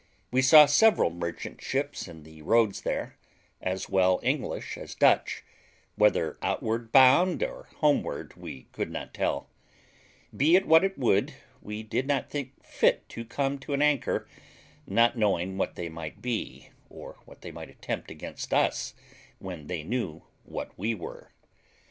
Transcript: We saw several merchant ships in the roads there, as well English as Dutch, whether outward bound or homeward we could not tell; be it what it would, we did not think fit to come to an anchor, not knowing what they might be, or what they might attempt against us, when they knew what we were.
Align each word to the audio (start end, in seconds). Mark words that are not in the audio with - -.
We 0.31 0.41
saw 0.41 0.65
several 0.65 1.11
merchant 1.11 1.61
ships 1.61 2.07
in 2.07 2.23
the 2.23 2.41
roads 2.41 2.81
there, 2.81 3.17
as 3.61 3.87
well 3.87 4.19
English 4.23 4.75
as 4.75 4.95
Dutch, 4.95 5.43
whether 5.95 6.39
outward 6.41 6.91
bound 6.91 7.43
or 7.43 7.69
homeward 7.81 8.33
we 8.35 8.63
could 8.71 8.89
not 8.89 9.13
tell; 9.13 9.47
be 10.35 10.55
it 10.55 10.65
what 10.65 10.83
it 10.83 10.97
would, 10.97 11.35
we 11.61 11.83
did 11.83 12.07
not 12.07 12.31
think 12.31 12.63
fit 12.63 13.07
to 13.09 13.23
come 13.23 13.59
to 13.59 13.73
an 13.73 13.83
anchor, 13.83 14.27
not 14.87 15.19
knowing 15.19 15.59
what 15.59 15.75
they 15.75 15.87
might 15.87 16.19
be, 16.19 16.69
or 16.89 17.17
what 17.25 17.41
they 17.41 17.51
might 17.51 17.69
attempt 17.69 18.09
against 18.09 18.55
us, 18.55 18.95
when 19.37 19.67
they 19.67 19.83
knew 19.83 20.23
what 20.43 20.75
we 20.79 20.95
were. 20.95 21.31